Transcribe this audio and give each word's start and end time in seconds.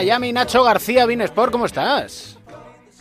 Miami, 0.00 0.32
Nacho 0.32 0.64
García, 0.64 1.04
Sport, 1.04 1.52
¿cómo 1.52 1.66
estás? 1.66 2.38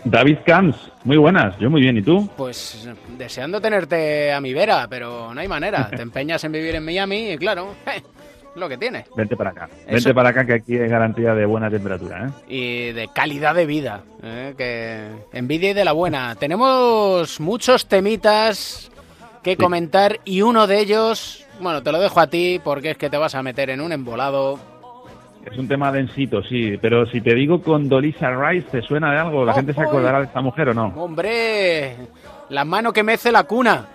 David 0.04 0.40
Camps, 0.46 0.76
muy 1.06 1.16
buenas, 1.16 1.58
yo 1.58 1.70
muy 1.70 1.80
bien, 1.80 1.96
¿y 1.96 2.02
tú? 2.02 2.30
Pues 2.36 2.90
deseando 3.18 3.62
tenerte 3.62 4.34
a 4.34 4.42
mi 4.42 4.54
vera, 4.54 4.86
pero 4.90 5.34
no 5.34 5.40
hay 5.40 5.48
manera. 5.48 5.90
Te 5.96 6.02
empeñas 6.02 6.44
en 6.44 6.52
vivir 6.52 6.76
en 6.76 6.84
Miami 6.84 7.32
y 7.32 7.38
claro, 7.38 7.74
lo 8.56 8.68
que 8.68 8.78
tiene. 8.78 9.06
Vente 9.16 9.38
para 9.38 9.52
acá, 9.52 9.70
vente 9.90 10.14
para 10.14 10.30
acá 10.32 10.46
que 10.46 10.56
aquí 10.56 10.78
hay 10.78 10.90
garantía 10.90 11.34
de 11.34 11.46
buena 11.46 11.70
temperatura, 11.70 12.28
¿eh? 12.28 12.54
Y 12.54 12.92
de 12.92 13.08
calidad 13.16 13.56
de 13.56 13.66
vida, 13.66 14.04
¿eh? 14.22 14.54
que 14.58 15.08
envidia 15.32 15.70
y 15.70 15.76
de 15.76 15.86
la 15.86 15.94
buena. 15.94 16.36
Tenemos 16.40 17.40
muchos 17.40 17.88
temitas 17.88 18.92
que 19.42 19.56
comentar 19.56 20.20
y 20.26 20.42
uno 20.42 20.68
de 20.68 20.80
ellos, 20.80 21.46
bueno, 21.62 21.82
te 21.82 21.94
lo 21.94 22.02
dejo 22.02 22.20
a 22.20 22.28
ti 22.28 22.60
porque 22.62 22.92
es 22.92 22.98
que 22.98 23.10
te 23.10 23.16
vas 23.16 23.36
a 23.36 23.42
meter 23.42 23.70
en 23.70 23.80
un 23.80 23.94
embolado 23.94 24.60
es 25.46 25.58
un 25.58 25.68
tema 25.68 25.92
densito, 25.92 26.44
sí, 26.44 26.78
pero 26.82 27.06
si 27.06 27.22
te 27.22 27.34
digo 27.34 27.62
con 27.62 27.88
Dolisa 27.88 28.32
Rice, 28.32 28.68
¿te 28.72 28.82
suena 28.82 29.12
de 29.12 29.20
algo? 29.20 29.46
¿La 29.46 29.54
gente 29.54 29.74
se 29.74 29.82
acordará 29.82 30.20
de 30.20 30.26
esta 30.26 30.42
mujer 30.42 30.70
o 30.70 30.74
no? 30.74 30.94
¡Hombre! 30.98 31.96
La 32.50 32.66
mano 32.66 32.92
que 32.92 33.04
mece 33.04 33.32
la 33.32 33.44
cuna. 33.44 33.88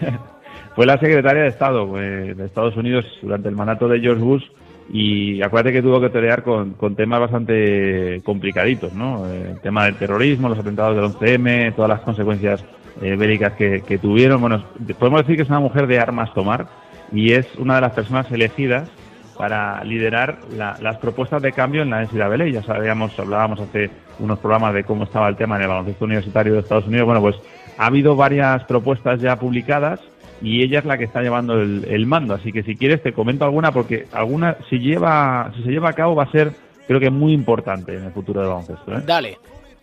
Fue 0.74 0.86
la 0.86 0.98
secretaria 0.98 1.42
de 1.42 1.48
Estado 1.48 1.86
pues, 1.86 2.36
de 2.36 2.46
Estados 2.46 2.76
Unidos 2.76 3.04
durante 3.20 3.48
el 3.48 3.56
mandato 3.56 3.88
de 3.88 4.00
George 4.00 4.22
Bush 4.22 4.44
y 4.90 5.42
acuérdate 5.42 5.74
que 5.74 5.82
tuvo 5.82 6.00
que 6.00 6.10
pelear 6.10 6.42
con, 6.42 6.74
temas 6.96 7.20
bastante 7.20 8.22
complicaditos, 8.24 8.92
¿no? 8.94 9.26
El 9.26 9.60
tema 9.60 9.84
del 9.84 9.96
terrorismo, 9.96 10.48
los 10.48 10.58
atentados 10.58 10.96
del 10.96 11.04
11M, 11.40 11.74
todas 11.74 11.90
las 11.90 12.00
consecuencias 12.00 12.64
eh, 13.02 13.16
bélicas 13.16 13.52
que, 13.52 13.82
que 13.82 13.98
tuvieron. 13.98 14.40
Bueno, 14.40 14.64
podemos 14.98 15.20
decir 15.20 15.36
que 15.36 15.42
es 15.42 15.48
una 15.48 15.60
mujer 15.60 15.86
de 15.86 15.98
armas 15.98 16.32
tomar 16.32 16.66
y 17.12 17.32
es 17.32 17.46
una 17.58 17.74
de 17.76 17.80
las 17.82 17.92
personas 17.92 18.30
elegidas 18.32 18.90
para 19.36 19.82
liderar 19.84 20.38
las 20.56 20.96
propuestas 20.98 21.42
de 21.42 21.52
cambio 21.52 21.82
en 21.82 21.90
la 21.90 22.02
NCAA. 22.02 22.48
Ya 22.48 22.62
sabíamos, 22.62 23.18
hablábamos 23.18 23.60
hace 23.60 23.90
unos 24.18 24.38
programas 24.38 24.74
de 24.74 24.84
cómo 24.84 25.04
estaba 25.04 25.28
el 25.28 25.36
tema 25.36 25.56
en 25.56 25.62
el 25.62 25.68
baloncesto 25.68 26.04
universitario 26.04 26.54
de 26.54 26.60
Estados 26.60 26.86
Unidos. 26.86 27.06
Bueno, 27.06 27.20
pues 27.20 27.36
ha 27.78 27.86
habido 27.86 28.16
varias 28.16 28.64
propuestas 28.64 29.20
ya 29.20 29.36
publicadas 29.36 30.00
y 30.40 30.62
ella 30.62 30.80
es 30.80 30.84
la 30.84 30.98
que 30.98 31.04
está 31.04 31.22
llevando 31.22 31.60
el, 31.60 32.06
mando. 32.06 32.34
Así 32.34 32.52
que 32.52 32.62
si 32.62 32.76
quieres 32.76 33.02
te 33.02 33.12
comento 33.12 33.44
alguna 33.44 33.72
porque 33.72 34.06
alguna 34.12 34.56
si 34.68 34.78
lleva 34.78 35.52
si 35.56 35.62
se 35.62 35.70
lleva 35.70 35.90
a 35.90 35.94
cabo 35.94 36.14
va 36.14 36.24
a 36.24 36.30
ser 36.30 36.52
creo 36.86 37.00
que 37.00 37.10
muy 37.10 37.32
importante 37.32 37.96
en 37.96 38.04
el 38.04 38.12
futuro 38.12 38.40
del 38.40 38.50
baloncesto. 38.50 38.92
¿eh? 38.92 39.02
Dale, 39.06 39.38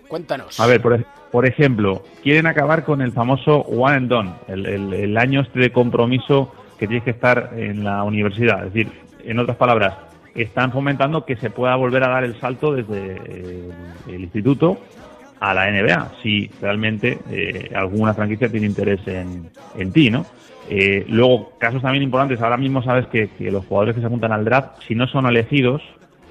cuéntanos. 0.08 0.60
A 0.60 0.68
ver, 0.68 0.82
por, 0.82 1.04
por, 1.32 1.46
ejemplo, 1.46 2.04
quieren 2.22 2.46
acabar 2.46 2.84
con 2.84 3.02
el 3.02 3.12
famoso 3.12 3.60
one 3.62 3.96
and 3.96 4.10
done, 4.10 4.32
el, 4.48 4.94
el 4.94 5.18
año 5.18 5.42
este 5.42 5.60
de 5.60 5.72
compromiso 5.72 6.54
que 6.78 6.88
tienes 6.88 7.04
que 7.04 7.12
estar 7.12 7.52
en 7.56 7.84
la 7.84 8.04
universidad. 8.04 8.66
Es 8.66 8.74
decir, 8.74 8.92
en 9.24 9.40
otras 9.40 9.58
palabras, 9.58 9.96
están 10.36 10.72
fomentando 10.72 11.26
que 11.26 11.36
se 11.36 11.50
pueda 11.50 11.76
volver 11.76 12.04
a 12.04 12.10
dar 12.10 12.24
el 12.24 12.40
salto 12.40 12.74
desde 12.74 13.18
el, 14.08 14.22
instituto 14.22 14.78
a 15.40 15.54
la 15.54 15.72
NBA, 15.72 16.12
si 16.22 16.50
realmente 16.62 17.20
eh, 17.30 17.72
alguna 17.74 18.14
franquicia 18.14 18.50
tiene 18.50 18.68
interés 18.68 19.00
en, 19.08 19.92
ti, 19.92 20.10
¿no? 20.10 20.26
Eh, 20.70 21.06
luego, 21.08 21.54
casos 21.58 21.82
también 21.82 22.04
importantes, 22.04 22.42
ahora 22.42 22.58
mismo 22.58 22.84
sabes 22.84 23.08
que, 23.08 23.30
los 23.50 23.66
jugadores 23.66 23.96
que 23.96 24.02
se 24.02 24.08
apuntan 24.08 24.32
al 24.32 24.46
draft, 24.46 24.82
si 24.88 24.96
no 24.96 25.08
son 25.08 25.26
elegidos, 25.26 25.82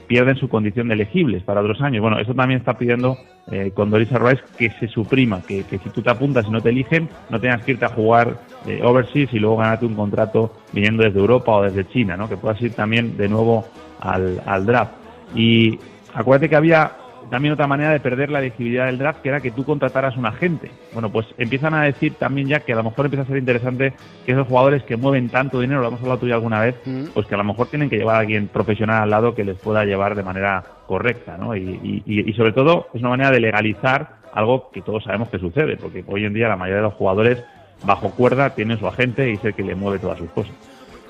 pierden 0.08 0.36
su 0.36 0.48
condición 0.48 0.88
de 0.88 0.94
elegibles 0.94 1.42
para 1.44 1.60
otros 1.60 1.80
años. 1.82 2.02
Bueno, 2.02 2.18
eso 2.18 2.34
también 2.34 2.58
está 2.58 2.76
pidiendo 2.76 3.18
eh, 3.52 3.70
con 3.74 3.90
Doris 3.90 4.10
Rice 4.10 4.42
que 4.58 4.70
se 4.70 4.88
suprima, 4.88 5.42
que, 5.42 5.62
si 5.62 5.90
tú 5.90 6.02
te 6.02 6.10
apuntas 6.10 6.46
y 6.46 6.50
no 6.50 6.60
te 6.60 6.70
eligen, 6.70 7.08
no 7.30 7.38
tengas 7.38 7.62
que 7.62 7.72
irte 7.72 7.84
a 7.84 7.90
jugar 7.90 8.38
eh, 8.66 8.80
overseas 8.82 9.32
y 9.32 9.38
luego 9.38 9.58
ganarte 9.58 9.86
un 9.86 9.94
contrato 9.94 10.52
viniendo 10.72 11.04
desde 11.04 11.20
Europa 11.20 11.52
o 11.52 11.62
desde 11.62 11.86
China, 11.88 12.16
¿no? 12.16 12.28
que 12.28 12.36
puedas 12.36 12.60
ir 12.62 12.72
también 12.72 13.16
de 13.16 13.28
nuevo 13.28 13.66
al, 14.00 14.42
al 14.46 14.66
draft. 14.66 14.92
Y 15.34 15.78
acuérdate 16.14 16.48
que 16.48 16.56
había 16.56 16.90
también 17.30 17.54
otra 17.54 17.66
manera 17.66 17.90
de 17.90 18.00
perder 18.00 18.30
la 18.30 18.38
elegibilidad 18.38 18.86
del 18.86 18.98
draft, 18.98 19.20
que 19.20 19.28
era 19.28 19.40
que 19.40 19.50
tú 19.50 19.64
contrataras 19.64 20.16
un 20.16 20.26
agente. 20.26 20.70
Bueno, 20.92 21.10
pues 21.10 21.26
empiezan 21.36 21.74
a 21.74 21.82
decir 21.82 22.14
también 22.14 22.48
ya 22.48 22.60
que 22.60 22.72
a 22.72 22.76
lo 22.76 22.84
mejor 22.84 23.06
empieza 23.06 23.24
a 23.24 23.26
ser 23.26 23.36
interesante 23.36 23.92
que 24.24 24.32
esos 24.32 24.46
jugadores 24.46 24.82
que 24.84 24.96
mueven 24.96 25.28
tanto 25.28 25.60
dinero, 25.60 25.80
lo 25.80 25.88
hemos 25.88 26.00
hablado 26.00 26.20
tú 26.20 26.28
ya 26.28 26.34
alguna 26.34 26.60
vez, 26.60 26.76
mm. 26.84 27.06
pues 27.14 27.26
que 27.26 27.34
a 27.34 27.38
lo 27.38 27.44
mejor 27.44 27.68
tienen 27.68 27.90
que 27.90 27.96
llevar 27.96 28.16
a 28.16 28.20
alguien 28.20 28.48
profesional 28.48 29.02
al 29.02 29.10
lado 29.10 29.34
que 29.34 29.44
les 29.44 29.56
pueda 29.58 29.84
llevar 29.84 30.14
de 30.14 30.22
manera 30.22 30.64
correcta, 30.86 31.36
¿no? 31.36 31.54
Y, 31.54 32.02
y, 32.06 32.32
sobre 32.32 32.52
todo 32.52 32.88
es 32.94 33.00
una 33.00 33.10
manera 33.10 33.30
de 33.30 33.40
legalizar 33.40 34.18
algo 34.32 34.70
que 34.70 34.80
todos 34.80 35.04
sabemos 35.04 35.28
que 35.28 35.38
sucede, 35.38 35.76
porque 35.76 36.04
hoy 36.06 36.24
en 36.24 36.32
día 36.32 36.48
la 36.48 36.56
mayoría 36.56 36.76
de 36.76 36.88
los 36.88 36.94
jugadores 36.94 37.44
bajo 37.84 38.10
cuerda 38.10 38.54
tienen 38.54 38.78
su 38.78 38.86
agente 38.86 39.30
y 39.30 39.34
es 39.34 39.44
el 39.44 39.54
que 39.54 39.62
le 39.62 39.74
mueve 39.74 39.98
todas 39.98 40.18
sus 40.18 40.30
cosas. 40.30 40.54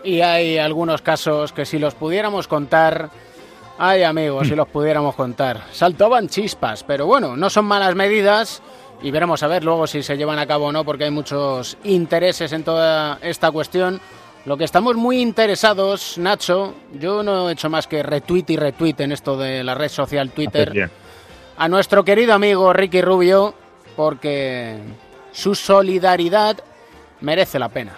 Y 0.05 0.21
hay 0.21 0.59
algunos 0.59 1.03
casos 1.03 1.53
que 1.53 1.65
si 1.65 1.79
los 1.79 1.95
pudiéramos 1.95 2.49
contar 2.49 3.11
Ay, 3.81 4.03
amigos, 4.03 4.49
si 4.49 4.57
los 4.57 4.67
pudiéramos 4.67 5.15
contar. 5.15 5.63
Saltaban 5.71 6.29
chispas, 6.29 6.83
pero 6.83 7.07
bueno, 7.07 7.37
no 7.37 7.49
son 7.49 7.65
malas 7.65 7.95
medidas 7.95 8.61
y 9.03 9.13
veremos 9.13 9.45
a 9.45 9.47
ver 9.47 9.63
luego 9.63 9.87
si 9.87 10.03
se 10.03 10.17
llevan 10.17 10.41
a 10.41 10.47
cabo 10.47 10.67
o 10.67 10.73
no, 10.73 10.85
porque 10.85 11.05
hay 11.05 11.13
muchos 11.13 11.79
intereses 11.85 12.53
en 12.53 12.65
toda 12.65 13.21
esta 13.23 13.53
cuestión. 13.53 14.01
Lo 14.47 14.57
que 14.57 14.65
estamos 14.65 14.97
muy 14.97 15.21
interesados, 15.21 16.19
Nacho, 16.19 16.75
yo 16.99 17.23
no 17.23 17.49
he 17.49 17.53
hecho 17.53 17.71
más 17.71 17.87
que 17.87 18.03
retweet 18.03 18.47
y 18.49 18.57
retweet 18.57 18.97
en 18.99 19.13
esto 19.13 19.37
de 19.37 19.63
la 19.63 19.77
red 19.77 19.91
social 19.91 20.31
Twitter, 20.31 20.91
a 21.57 21.69
nuestro 21.69 22.05
querido 22.05 22.35
amigo 22.35 22.73
Ricky 22.73 23.01
Rubio, 23.01 23.55
porque 23.95 24.77
su 25.31 25.55
solidaridad 25.55 26.57
merece 27.21 27.61
la 27.61 27.69
pena. 27.69 27.93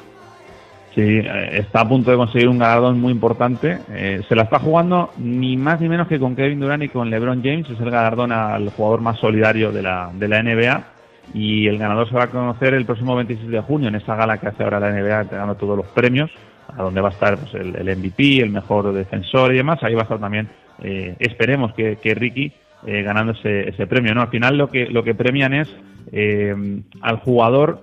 Sí, 0.94 1.02
eh, 1.02 1.50
está 1.52 1.82
a 1.82 1.88
punto 1.88 2.10
de 2.10 2.16
conseguir 2.16 2.48
un 2.48 2.58
galardón 2.58 3.00
muy 3.00 3.12
importante. 3.12 3.78
Eh, 3.90 4.22
se 4.28 4.34
la 4.34 4.42
está 4.42 4.58
jugando 4.58 5.10
ni 5.18 5.56
más 5.56 5.80
ni 5.80 5.88
menos 5.88 6.08
que 6.08 6.18
con 6.18 6.34
Kevin 6.34 6.58
Durant 6.58 6.82
y 6.82 6.88
con 6.88 7.10
LeBron 7.10 7.42
James. 7.42 7.70
Es 7.70 7.80
el 7.80 7.90
galardón 7.90 8.32
al 8.32 8.70
jugador 8.70 9.00
más 9.00 9.18
solidario 9.18 9.70
de 9.70 9.82
la, 9.82 10.10
de 10.12 10.28
la 10.28 10.42
NBA. 10.42 10.84
Y 11.32 11.68
el 11.68 11.78
ganador 11.78 12.08
se 12.08 12.16
va 12.16 12.24
a 12.24 12.30
conocer 12.30 12.74
el 12.74 12.86
próximo 12.86 13.14
26 13.14 13.50
de 13.50 13.60
junio 13.60 13.88
en 13.88 13.94
esa 13.94 14.16
gala 14.16 14.38
que 14.38 14.48
hace 14.48 14.64
ahora 14.64 14.80
la 14.80 14.90
NBA, 14.90 15.20
entregando 15.20 15.54
todos 15.54 15.76
los 15.76 15.86
premios, 15.86 16.28
a 16.76 16.82
donde 16.82 17.00
va 17.00 17.10
a 17.10 17.12
estar 17.12 17.38
pues, 17.38 17.54
el, 17.54 17.76
el, 17.76 17.96
MVP, 17.96 18.40
el 18.40 18.50
mejor 18.50 18.92
defensor 18.92 19.54
y 19.54 19.58
demás. 19.58 19.80
Ahí 19.84 19.94
va 19.94 20.00
a 20.00 20.04
estar 20.04 20.18
también, 20.18 20.48
eh, 20.82 21.14
esperemos 21.20 21.72
que, 21.74 21.96
que 22.02 22.14
Ricky 22.14 22.52
ganando 22.82 23.32
ese, 23.32 23.68
ese, 23.68 23.86
premio. 23.86 24.14
¿no? 24.14 24.22
Al 24.22 24.28
final 24.28 24.56
lo 24.56 24.68
que, 24.68 24.86
lo 24.86 25.04
que 25.04 25.14
premian 25.14 25.52
es 25.52 25.68
al 27.02 27.16
jugador 27.18 27.82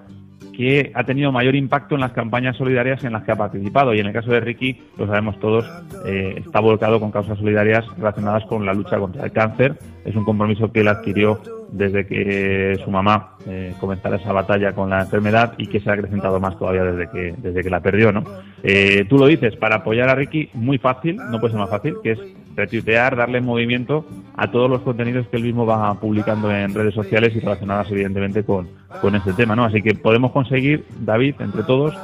que 0.58 0.92
ha 0.96 1.04
tenido 1.04 1.32
mayor 1.32 1.56
impacto 1.56 1.94
en 1.94 2.02
las 2.02 2.14
campañas 2.14 2.58
solidarias 2.58 3.04
en 3.04 3.14
las 3.14 3.24
que 3.24 3.32
ha 3.32 3.36
participado. 3.36 3.94
Y 3.94 4.00
en 4.00 4.08
el 4.08 4.14
caso 4.14 4.32
de 4.32 4.40
Ricky, 4.40 4.82
lo 4.98 5.06
sabemos 5.06 5.40
todos, 5.40 5.70
eh, 6.04 6.42
está 6.44 6.60
volcado 6.62 7.00
con 7.00 7.12
causas 7.12 7.38
solidarias 7.38 7.86
relacionadas 7.96 8.44
con 8.46 8.66
la 8.66 8.74
lucha 8.74 8.98
contra 8.98 9.24
el 9.24 9.32
cáncer. 9.32 9.78
Es 10.04 10.16
un 10.16 10.26
compromiso 10.26 10.72
que 10.72 10.80
él 10.80 10.88
adquirió 10.88 11.40
desde 11.72 12.06
que 12.06 12.80
su 12.84 12.92
mamá 12.92 13.36
eh, 13.46 13.74
comenzara 13.80 14.18
esa 14.18 14.32
batalla 14.32 14.74
con 14.74 14.90
la 14.90 15.02
enfermedad 15.02 15.54
y 15.58 15.68
que 15.68 15.80
se 15.80 15.90
ha 15.90 15.94
acrecentado 15.94 16.40
más 16.40 16.58
todavía 16.58 16.84
desde 16.84 17.10
que, 17.12 17.36
desde 17.38 17.64
que 17.64 17.70
la 17.70 17.80
perdió. 17.80 18.12
¿no? 18.12 18.24
Eh, 18.64 19.06
tú 19.10 19.18
lo 19.18 19.28
dices, 19.28 19.56
para 19.56 19.78
apoyar 19.78 20.10
a 20.10 20.16
Ricky, 20.16 20.50
muy 20.54 20.78
fácil, 20.78 21.18
no 21.18 21.40
puede 21.40 21.54
ser 21.54 21.60
más 21.60 21.70
fácil, 21.70 21.96
que 22.02 22.12
es 22.12 22.20
retuitear, 22.56 23.16
darle 23.16 23.40
movimiento 23.40 24.06
a 24.36 24.50
todos 24.50 24.70
los 24.70 24.82
contenidos 24.82 25.28
que 25.28 25.38
él 25.38 25.44
mismo 25.44 25.66
va 25.66 25.94
publicando 26.00 26.52
en 26.52 26.74
redes 26.74 26.94
sociales 26.94 27.36
y 27.36 27.40
relacionadas 27.40 27.92
evidentemente 27.92 28.44
con, 28.44 28.68
con 29.00 29.16
este 29.16 29.34
tema, 29.34 29.56
¿no? 29.56 29.64
Así 29.66 29.82
que 29.82 29.94
podemos 29.94 30.32
conseguir, 30.32 30.84
David, 31.02 31.36
entre 31.40 31.64
todos, 31.64 31.96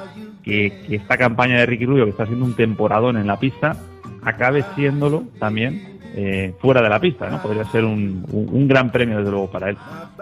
que, 0.43 0.71
que 0.87 0.95
esta 0.97 1.17
campaña 1.17 1.57
de 1.57 1.65
Ricky 1.65 1.85
Rubio, 1.85 2.05
que 2.05 2.11
está 2.11 2.27
siendo 2.27 2.45
un 2.45 2.55
temporadón 2.55 3.17
en 3.17 3.25
la 3.25 3.39
pista, 3.39 3.77
acabe 4.23 4.63
siéndolo 4.75 5.23
también 5.39 5.92
eh, 6.15 6.53
fuera 6.59 6.81
de 6.81 6.89
la 6.89 6.99
pista, 6.99 7.27
¿no? 7.27 7.41
Podría 7.41 7.65
ser 7.71 7.83
un, 7.83 8.23
un, 8.31 8.67
gran 8.67 8.91
premio, 8.91 9.17
desde 9.17 9.31
luego, 9.31 9.49
para 9.49 9.69
él. 9.69 9.77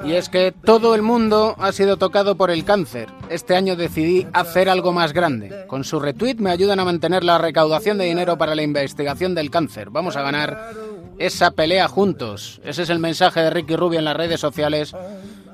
Y 0.05 0.13
es 0.13 0.29
que 0.29 0.53
todo 0.53 0.95
el 0.95 1.01
mundo 1.01 1.55
ha 1.59 1.71
sido 1.73 1.97
tocado 1.97 2.35
por 2.35 2.49
el 2.49 2.63
cáncer. 2.63 3.09
Este 3.29 3.55
año 3.57 3.75
decidí 3.75 4.25
hacer 4.31 4.69
algo 4.69 4.93
más 4.93 5.11
grande. 5.11 5.65
Con 5.67 5.83
su 5.83 5.99
retweet 5.99 6.35
me 6.35 6.49
ayudan 6.49 6.79
a 6.79 6.85
mantener 6.85 7.23
la 7.25 7.37
recaudación 7.37 7.97
de 7.97 8.05
dinero 8.05 8.37
para 8.37 8.55
la 8.55 8.63
investigación 8.63 9.35
del 9.35 9.51
cáncer. 9.51 9.89
Vamos 9.89 10.15
a 10.15 10.21
ganar 10.21 10.71
esa 11.19 11.51
pelea 11.51 11.87
juntos. 11.87 12.61
Ese 12.63 12.83
es 12.83 12.89
el 12.89 12.99
mensaje 12.99 13.41
de 13.41 13.49
Ricky 13.49 13.75
Rubio 13.75 13.99
en 13.99 14.05
las 14.05 14.15
redes 14.15 14.39
sociales. 14.39 14.95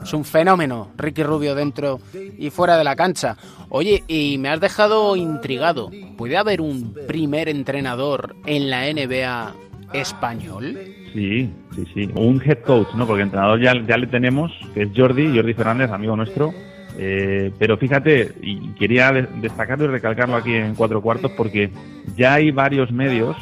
Es 0.04 0.14
un 0.14 0.24
fenómeno, 0.24 0.92
Ricky 0.98 1.24
Rubio 1.24 1.56
dentro 1.56 2.00
y 2.38 2.52
fuera 2.52 2.78
de 2.78 2.84
la 2.84 2.96
cancha. 2.96 3.38
Oye, 3.70 4.04
y 4.08 4.38
me 4.38 4.50
has 4.50 4.60
dejado 4.60 5.16
intrigado. 5.16 5.90
¿Puede 6.16 6.38
haber 6.38 6.62
un 6.62 6.94
primer 7.08 7.50
entrenador 7.50 8.36
en 8.46 8.70
la 8.70 8.84
NBA 8.94 9.67
español? 9.94 10.78
Sí, 11.14 11.52
sí, 11.76 11.84
sí. 11.94 12.10
Un 12.16 12.42
head 12.46 12.60
coach, 12.60 12.94
¿no? 12.96 13.08
Porque 13.08 13.24
entrenador 13.24 13.60
ya, 13.60 13.74
ya 13.88 13.98
le 13.98 14.08
tenemos, 14.08 14.52
que 14.74 14.84
es 14.84 14.90
Jordi, 14.96 15.36
Jordi 15.36 15.54
Fernández, 15.54 15.92
amigo 15.92 16.16
nuestro. 16.16 16.54
Eh, 17.00 17.52
pero 17.60 17.78
fíjate, 17.78 18.34
y 18.42 18.70
quería 18.74 19.12
destacarlo 19.12 19.86
y 19.86 19.88
recalcarlo 19.88 20.36
aquí 20.36 20.54
en 20.54 20.74
cuatro 20.74 21.02
cuartos, 21.02 21.32
porque 21.38 21.70
ya 22.16 22.36
hay 22.36 22.52
varios 22.52 22.92
medios, 22.92 23.38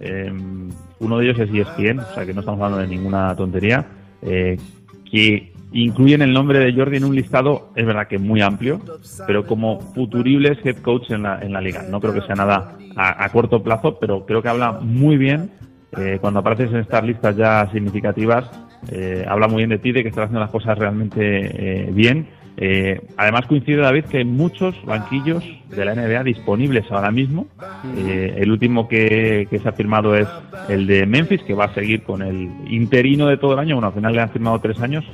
eh, 0.00 0.30
uno 0.98 1.18
de 1.18 1.24
ellos 1.24 1.38
es 1.38 1.48
ESPN, 1.48 2.00
o 2.00 2.14
sea 2.14 2.26
que 2.26 2.34
no 2.34 2.40
estamos 2.40 2.60
hablando 2.60 2.78
de 2.78 2.88
ninguna 2.88 3.34
tontería, 3.34 3.86
eh, 4.20 4.58
que 5.10 5.52
incluyen 5.72 6.20
el 6.20 6.32
nombre 6.34 6.58
de 6.58 6.74
Jordi 6.74 6.98
en 6.98 7.04
un 7.04 7.14
listado, 7.14 7.70
es 7.74 7.86
verdad 7.86 8.06
que 8.06 8.18
muy 8.18 8.42
amplio, 8.42 8.82
pero 9.26 9.46
como 9.46 9.80
futuribles 9.94 10.58
head 10.64 10.82
coach 10.82 11.10
en 11.10 11.22
la, 11.22 11.40
en 11.40 11.54
la 11.54 11.60
liga. 11.62 11.84
No 11.88 12.00
creo 12.00 12.12
que 12.12 12.20
sea 12.22 12.34
nada 12.34 12.76
a 12.96 13.28
corto 13.30 13.62
plazo, 13.62 13.98
pero 13.98 14.26
creo 14.26 14.42
que 14.42 14.48
habla 14.48 14.72
muy 14.72 15.16
bien 15.16 15.50
eh, 15.96 16.18
cuando 16.20 16.40
apareces 16.40 16.70
en 16.70 16.78
estas 16.78 17.04
listas 17.04 17.36
ya 17.36 17.68
significativas, 17.72 18.48
eh, 18.90 19.24
habla 19.28 19.48
muy 19.48 19.58
bien 19.58 19.70
de 19.70 19.78
ti, 19.78 19.92
de 19.92 20.02
que 20.02 20.08
estás 20.08 20.24
haciendo 20.24 20.40
las 20.40 20.50
cosas 20.50 20.78
realmente 20.78 21.90
bien. 21.92 22.28
además 23.16 23.46
coincide 23.46 23.78
David 23.78 24.04
que 24.04 24.18
hay 24.18 24.24
muchos 24.24 24.74
banquillos 24.84 25.44
de 25.68 25.84
la 25.84 25.94
NBA 25.94 26.24
disponibles 26.24 26.90
ahora 26.90 27.10
mismo. 27.10 27.46
el 27.96 28.50
último 28.50 28.88
que, 28.88 29.48
se 29.50 29.68
ha 29.68 29.72
firmado 29.72 30.14
es 30.14 30.28
el 30.68 30.86
de 30.86 31.06
Memphis, 31.06 31.42
que 31.42 31.54
va 31.54 31.66
a 31.66 31.74
seguir 31.74 32.02
con 32.02 32.22
el 32.22 32.50
interino 32.68 33.26
de 33.26 33.36
todo 33.36 33.54
el 33.54 33.58
año. 33.58 33.76
Bueno, 33.76 33.88
al 33.88 33.94
final 33.94 34.12
le 34.14 34.20
han 34.20 34.30
firmado 34.30 34.58
tres 34.60 34.80
años, 34.80 35.04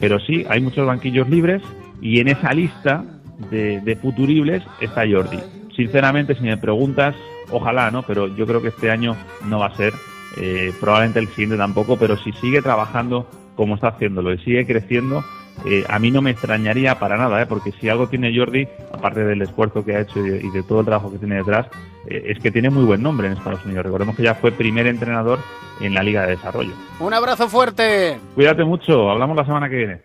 pero 0.00 0.18
sí, 0.18 0.44
hay 0.48 0.60
muchos 0.60 0.86
banquillos 0.86 1.28
libres 1.28 1.62
y 2.00 2.20
en 2.20 2.28
esa 2.28 2.52
lista 2.52 3.04
de, 3.50 3.80
de 3.80 3.96
futuribles 3.96 4.62
está 4.80 5.02
Jordi. 5.08 5.38
Sinceramente, 5.78 6.34
si 6.34 6.42
me 6.42 6.56
preguntas, 6.56 7.14
ojalá, 7.50 7.90
¿no? 7.90 8.02
Pero 8.02 8.28
yo 8.28 8.46
creo 8.46 8.62
que 8.62 8.68
este 8.68 8.90
año 8.90 9.16
no 9.46 9.58
va 9.58 9.66
a 9.66 9.76
ser, 9.76 9.94
eh, 10.36 10.72
probablemente 10.80 11.20
el 11.20 11.28
siguiente 11.28 11.56
tampoco, 11.56 11.96
pero 11.96 12.16
si 12.16 12.32
sigue 12.32 12.62
trabajando 12.62 13.28
como 13.56 13.74
está 13.74 13.88
haciéndolo 13.88 14.32
y 14.32 14.38
sigue 14.38 14.66
creciendo, 14.66 15.24
eh, 15.64 15.84
a 15.88 15.98
mí 15.98 16.10
no 16.10 16.22
me 16.22 16.30
extrañaría 16.30 16.98
para 16.98 17.16
nada, 17.16 17.42
¿eh? 17.42 17.46
porque 17.46 17.72
si 17.72 17.88
algo 17.88 18.08
tiene 18.08 18.36
Jordi, 18.36 18.68
aparte 18.92 19.24
del 19.24 19.42
esfuerzo 19.42 19.84
que 19.84 19.96
ha 19.96 20.00
hecho 20.00 20.24
y 20.24 20.50
de, 20.50 20.62
todo 20.62 20.80
el 20.80 20.86
trabajo 20.86 21.10
que 21.10 21.18
tiene 21.18 21.36
detrás, 21.36 21.66
eh, 22.06 22.24
es 22.26 22.38
que 22.38 22.50
tiene 22.50 22.70
muy 22.70 22.84
buen 22.84 23.02
nombre 23.02 23.26
en 23.26 23.32
Estados 23.34 23.64
Unidos. 23.64 23.84
Recordemos 23.84 24.16
que 24.16 24.22
ya 24.22 24.34
fue 24.34 24.52
primer 24.52 24.86
entrenador 24.86 25.40
en 25.80 25.94
la 25.94 26.02
Liga 26.02 26.22
de 26.22 26.36
Desarrollo. 26.36 26.72
Un 27.00 27.12
abrazo 27.12 27.48
fuerte. 27.48 28.18
Cuídate 28.34 28.64
mucho, 28.64 29.10
hablamos 29.10 29.36
la 29.36 29.44
semana 29.44 29.68
que 29.68 29.76
viene. 29.76 30.00